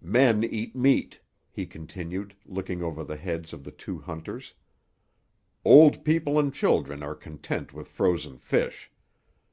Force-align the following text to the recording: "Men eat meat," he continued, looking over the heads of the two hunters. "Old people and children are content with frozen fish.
"Men 0.00 0.44
eat 0.44 0.76
meat," 0.76 1.18
he 1.50 1.66
continued, 1.66 2.36
looking 2.46 2.84
over 2.84 3.02
the 3.02 3.16
heads 3.16 3.52
of 3.52 3.64
the 3.64 3.72
two 3.72 3.98
hunters. 3.98 4.54
"Old 5.64 6.04
people 6.04 6.38
and 6.38 6.54
children 6.54 7.02
are 7.02 7.16
content 7.16 7.74
with 7.74 7.88
frozen 7.88 8.38
fish. 8.38 8.92